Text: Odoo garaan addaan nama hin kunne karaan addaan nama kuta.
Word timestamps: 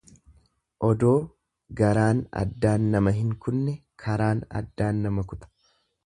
Odoo 0.85 1.11
garaan 1.81 2.21
addaan 2.43 2.87
nama 2.95 3.13
hin 3.17 3.35
kunne 3.45 3.75
karaan 4.05 4.41
addaan 4.61 5.03
nama 5.05 5.25
kuta. 5.33 5.51